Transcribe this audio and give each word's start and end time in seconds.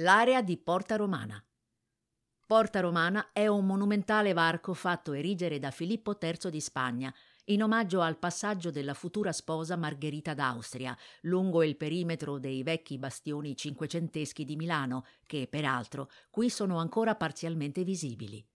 L'area 0.00 0.42
di 0.42 0.56
Porta 0.56 0.94
Romana. 0.94 1.44
Porta 2.46 2.78
Romana 2.78 3.32
è 3.32 3.48
un 3.48 3.66
monumentale 3.66 4.32
varco 4.32 4.72
fatto 4.72 5.12
erigere 5.12 5.58
da 5.58 5.72
Filippo 5.72 6.16
III 6.20 6.52
di 6.52 6.60
Spagna 6.60 7.12
in 7.46 7.64
omaggio 7.64 8.00
al 8.00 8.16
passaggio 8.16 8.70
della 8.70 8.94
futura 8.94 9.32
sposa 9.32 9.74
Margherita 9.74 10.34
d'Austria 10.34 10.96
lungo 11.22 11.64
il 11.64 11.76
perimetro 11.76 12.38
dei 12.38 12.62
vecchi 12.62 12.96
bastioni 12.96 13.56
cinquecenteschi 13.56 14.44
di 14.44 14.54
Milano, 14.54 15.04
che 15.26 15.48
peraltro 15.50 16.08
qui 16.30 16.48
sono 16.48 16.78
ancora 16.78 17.16
parzialmente 17.16 17.82
visibili. 17.82 18.46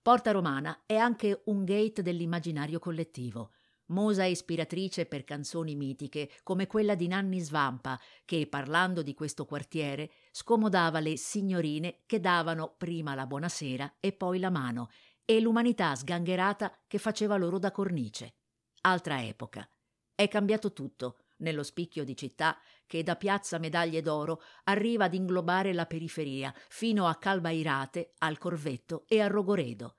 Porta 0.00 0.30
Romana 0.30 0.84
è 0.86 0.94
anche 0.94 1.42
un 1.46 1.64
gate 1.64 2.00
dell'immaginario 2.00 2.78
collettivo, 2.78 3.50
musa 3.86 4.24
ispiratrice 4.24 5.06
per 5.06 5.24
canzoni 5.24 5.74
mitiche 5.74 6.30
come 6.42 6.66
quella 6.66 6.94
di 6.94 7.06
Nanni 7.06 7.40
Svampa, 7.40 8.00
che, 8.24 8.46
parlando 8.46 9.02
di 9.02 9.14
questo 9.14 9.44
quartiere, 9.44 10.10
scomodava 10.30 11.00
le 11.00 11.16
signorine 11.16 12.00
che 12.06 12.20
davano 12.20 12.74
prima 12.76 13.14
la 13.14 13.26
buonasera 13.26 13.96
e 14.00 14.12
poi 14.12 14.38
la 14.38 14.50
mano, 14.50 14.88
e 15.24 15.40
l'umanità 15.40 15.94
sgangherata 15.94 16.72
che 16.86 16.98
faceva 16.98 17.36
loro 17.36 17.58
da 17.58 17.70
cornice. 17.70 18.36
Altra 18.82 19.22
epoca. 19.22 19.68
È 20.14 20.28
cambiato 20.28 20.72
tutto 20.72 21.18
nello 21.38 21.62
spicchio 21.62 22.04
di 22.04 22.16
città 22.16 22.58
che 22.86 23.02
da 23.02 23.16
piazza 23.16 23.58
Medaglie 23.58 24.00
d'Oro 24.00 24.40
arriva 24.64 25.04
ad 25.04 25.14
inglobare 25.14 25.74
la 25.74 25.84
periferia 25.84 26.54
fino 26.68 27.06
a 27.06 27.16
Calvairate, 27.16 28.14
al 28.18 28.38
Corvetto 28.38 29.04
e 29.08 29.20
a 29.20 29.26
Rogoredo 29.26 29.96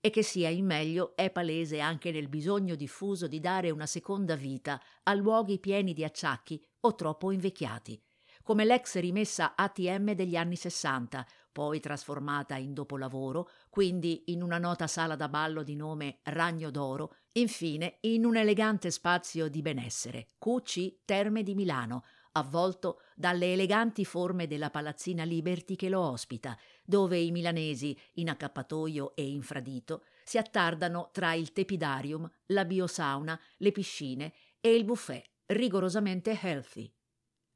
e 0.00 0.10
che 0.10 0.22
sia 0.22 0.48
in 0.48 0.64
meglio 0.64 1.14
è 1.14 1.30
palese 1.30 1.80
anche 1.80 2.10
nel 2.10 2.28
bisogno 2.28 2.74
diffuso 2.74 3.26
di 3.26 3.38
dare 3.38 3.70
una 3.70 3.86
seconda 3.86 4.34
vita 4.34 4.80
a 5.02 5.14
luoghi 5.14 5.58
pieni 5.58 5.92
di 5.92 6.04
acciacchi 6.04 6.62
o 6.80 6.94
troppo 6.94 7.30
invecchiati, 7.30 8.02
come 8.42 8.64
l'ex 8.64 8.98
rimessa 8.98 9.54
ATM 9.54 10.12
degli 10.12 10.36
anni 10.36 10.56
Sessanta, 10.56 11.26
poi 11.52 11.80
trasformata 11.80 12.56
in 12.56 12.72
dopolavoro, 12.72 13.50
quindi 13.68 14.24
in 14.26 14.42
una 14.42 14.58
nota 14.58 14.86
sala 14.86 15.16
da 15.16 15.28
ballo 15.28 15.62
di 15.62 15.76
nome 15.76 16.20
Ragno 16.24 16.70
d'Oro, 16.70 17.16
infine 17.32 17.98
in 18.00 18.24
un 18.24 18.36
elegante 18.36 18.90
spazio 18.90 19.48
di 19.48 19.60
benessere, 19.60 20.28
QC 20.38 21.00
Terme 21.04 21.42
di 21.42 21.54
Milano, 21.54 22.04
avvolto 22.32 23.00
dalle 23.14 23.52
eleganti 23.52 24.04
forme 24.04 24.46
della 24.46 24.70
palazzina 24.70 25.24
Liberty 25.24 25.76
che 25.76 25.88
lo 25.88 26.00
ospita, 26.00 26.56
dove 26.84 27.18
i 27.18 27.30
milanesi, 27.30 27.98
in 28.14 28.28
accappatoio 28.28 29.14
e 29.14 29.28
infradito, 29.28 30.04
si 30.24 30.38
attardano 30.38 31.10
tra 31.12 31.34
il 31.34 31.52
tepidarium, 31.52 32.30
la 32.46 32.64
biosauna, 32.64 33.38
le 33.58 33.72
piscine 33.72 34.32
e 34.60 34.74
il 34.74 34.84
buffet, 34.84 35.24
rigorosamente 35.46 36.38
healthy. 36.40 36.92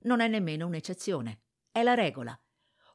Non 0.00 0.20
è 0.20 0.28
nemmeno 0.28 0.66
un'eccezione, 0.66 1.42
è 1.70 1.82
la 1.82 1.94
regola. 1.94 2.38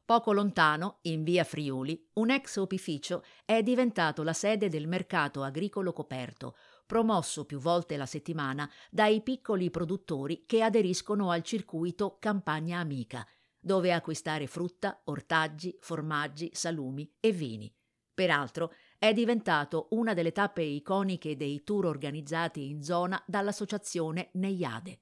Poco 0.10 0.34
lontano, 0.34 0.98
in 1.02 1.22
via 1.24 1.44
Friuli, 1.44 2.10
un 2.14 2.32
ex 2.32 2.56
opificio 2.56 3.24
è 3.46 3.62
diventato 3.62 4.24
la 4.24 4.34
sede 4.34 4.68
del 4.68 4.88
mercato 4.88 5.44
agricolo 5.44 5.94
coperto, 5.94 6.56
promosso 6.88 7.46
più 7.46 7.60
volte 7.60 7.96
la 7.96 8.08
settimana 8.08 8.68
dai 8.90 9.22
piccoli 9.22 9.70
produttori 9.70 10.46
che 10.48 10.64
aderiscono 10.64 11.30
al 11.30 11.44
circuito 11.44 12.18
Campagna 12.18 12.80
Amica, 12.80 13.24
dove 13.60 13.94
acquistare 13.94 14.48
frutta, 14.48 15.00
ortaggi, 15.04 15.78
formaggi, 15.80 16.50
salumi 16.54 17.08
e 17.20 17.32
vini. 17.32 17.72
Peraltro 18.12 18.74
è 18.98 19.14
diventato 19.14 19.90
una 19.92 20.16
delle 20.16 20.32
tappe 20.32 20.64
iconiche 20.64 21.36
dei 21.36 21.64
tour 21.64 21.86
organizzati 21.86 22.68
in 22.68 22.82
zona 22.82 23.24
dall'associazione 23.28 24.32
Neiade. 24.34 25.02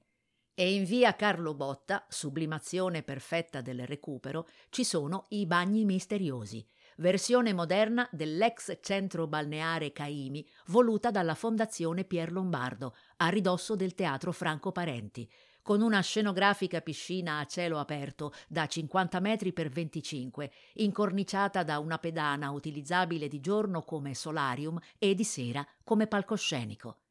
E 0.60 0.74
in 0.74 0.82
via 0.82 1.14
Carlo 1.14 1.54
Botta, 1.54 2.04
sublimazione 2.08 3.04
perfetta 3.04 3.60
del 3.60 3.86
recupero, 3.86 4.48
ci 4.70 4.82
sono 4.82 5.26
i 5.28 5.46
bagni 5.46 5.84
misteriosi, 5.84 6.66
versione 6.96 7.52
moderna 7.52 8.08
dell'ex 8.10 8.78
centro 8.80 9.28
balneare 9.28 9.92
Caimi, 9.92 10.44
voluta 10.66 11.12
dalla 11.12 11.36
Fondazione 11.36 12.02
Pier 12.02 12.32
Lombardo, 12.32 12.96
a 13.18 13.28
ridosso 13.28 13.76
del 13.76 13.94
Teatro 13.94 14.32
Franco 14.32 14.72
Parenti, 14.72 15.30
con 15.62 15.80
una 15.80 16.00
scenografica 16.00 16.80
piscina 16.80 17.38
a 17.38 17.46
cielo 17.46 17.78
aperto 17.78 18.32
da 18.48 18.66
50 18.66 19.20
metri 19.20 19.52
per 19.52 19.68
25, 19.68 20.50
incorniciata 20.72 21.62
da 21.62 21.78
una 21.78 21.98
pedana 21.98 22.50
utilizzabile 22.50 23.28
di 23.28 23.38
giorno 23.38 23.84
come 23.84 24.12
solarium 24.12 24.76
e 24.98 25.14
di 25.14 25.22
sera 25.22 25.64
come 25.84 26.08
palcoscenico. 26.08 27.02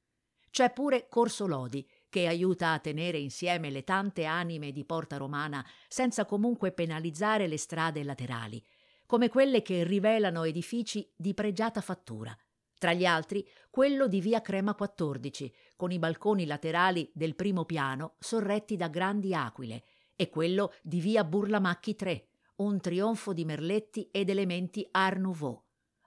C'è 0.49 0.71
pure 0.71 1.07
Corso 1.07 1.45
Lodi, 1.45 1.87
che 2.17 2.25
aiuta 2.25 2.71
a 2.71 2.79
tenere 2.79 3.19
insieme 3.19 3.69
le 3.69 3.83
tante 3.83 4.25
anime 4.25 4.71
di 4.71 4.83
Porta 4.85 5.17
Romana 5.17 5.63
senza 5.87 6.25
comunque 6.25 6.71
penalizzare 6.71 7.45
le 7.45 7.59
strade 7.59 8.03
laterali, 8.03 8.59
come 9.05 9.29
quelle 9.29 9.61
che 9.61 9.83
rivelano 9.83 10.43
edifici 10.43 11.07
di 11.15 11.35
pregiata 11.35 11.79
fattura. 11.79 12.35
Tra 12.79 12.93
gli 12.93 13.05
altri, 13.05 13.47
quello 13.69 14.07
di 14.07 14.19
via 14.19 14.41
Crema 14.41 14.73
14, 14.73 15.53
con 15.75 15.91
i 15.91 15.99
balconi 15.99 16.47
laterali 16.47 17.07
del 17.13 17.35
primo 17.35 17.65
piano 17.65 18.15
sorretti 18.17 18.75
da 18.75 18.87
grandi 18.87 19.35
aquile, 19.35 19.83
e 20.15 20.29
quello 20.29 20.73
di 20.81 20.99
via 20.99 21.23
Burlamacchi 21.23 21.95
3, 21.95 22.27
un 22.57 22.79
trionfo 22.79 23.31
di 23.31 23.45
merletti 23.45 24.09
ed 24.11 24.29
elementi 24.29 24.87
Art 24.89 25.19
Nouveau. 25.19 25.63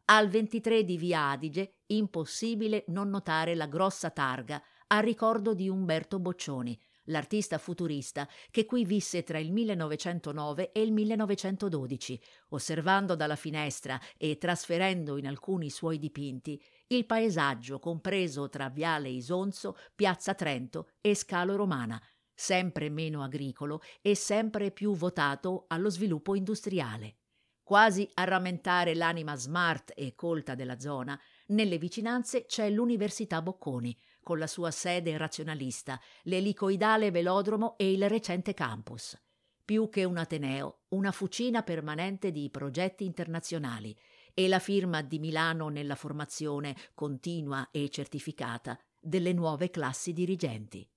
Al 0.07 0.29
23 0.29 0.83
di 0.83 0.97
via 0.97 1.31
Adige, 1.31 1.83
impossibile 1.87 2.83
non 2.89 3.11
notare 3.11 3.55
la 3.55 3.67
grossa 3.67 4.11
targa 4.11 4.61
a 4.93 4.99
ricordo 4.99 5.55
di 5.55 5.69
Umberto 5.69 6.19
Boccioni, 6.19 6.79
l'artista 7.05 7.59
futurista 7.59 8.29
che 8.51 8.65
qui 8.65 8.85
visse 8.85 9.23
tra 9.23 9.39
il 9.39 9.53
1909 9.53 10.73
e 10.73 10.83
il 10.83 10.93
1912, 10.93 12.21
osservando 12.49 13.15
dalla 13.15 13.37
finestra 13.37 14.01
e 14.17 14.37
trasferendo 14.37 15.17
in 15.17 15.29
alcuni 15.29 15.71
suoi 15.71 15.99
dipinti 15.99 16.61
il 16.89 17.07
paesaggio 17.07 17.79
compreso 17.79 18.49
tra 18.49 18.69
Viale 18.69 19.11
Isonzo, 19.11 19.77
Piazza 19.95 20.35
Trento 20.35 20.89
e 21.01 21.15
Scalo 21.15 21.55
Romana, 21.55 22.03
sempre 22.35 22.89
meno 22.91 23.23
agricolo 23.23 23.83
e 24.03 24.17
sempre 24.17 24.73
più 24.73 24.95
votato 24.95 25.67
allo 25.69 25.89
sviluppo 25.89 26.35
industriale. 26.35 27.19
Quasi 27.63 28.09
a 28.15 28.25
rammentare 28.25 28.97
l'anima 28.97 29.37
smart 29.37 29.93
e 29.95 30.17
colta 30.17 30.57
della 30.57 30.81
zona, 30.81 31.17
nelle 31.51 31.79
vicinanze 31.79 32.47
c'è 32.47 32.69
l'Università 32.71 33.41
Bocconi, 33.43 33.97
con 34.23 34.39
la 34.39 34.47
sua 34.47 34.71
sede 34.71 35.17
razionalista, 35.17 36.01
l'elicoidale 36.25 37.11
velodromo 37.11 37.77
e 37.77 37.93
il 37.93 38.09
recente 38.09 38.55
campus. 38.55 39.19
Più 39.65 39.89
che 39.89 40.05
un 40.05 40.17
Ateneo, 40.17 40.81
una 40.89 41.13
fucina 41.13 41.63
permanente 41.63 42.33
di 42.33 42.51
progetti 42.51 43.05
internazionali 43.05 43.97
e 44.35 44.49
la 44.49 44.59
firma 44.59 45.03
di 45.03 45.19
Milano 45.19 45.69
nella 45.69 45.95
formazione 45.95 46.75
continua 46.95 47.69
e 47.71 47.89
certificata 47.89 48.79
delle 48.99 49.33
nuove 49.33 49.71
classi 49.71 50.13
dirigenti. 50.13 50.89